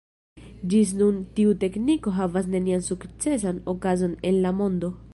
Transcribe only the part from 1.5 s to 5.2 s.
tekniko havas nenian sukcesan okazon en la mondo.